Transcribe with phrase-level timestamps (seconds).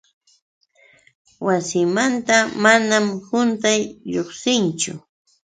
[1.45, 3.81] Wasimanta manam quntay
[4.11, 4.93] lluqsinchu.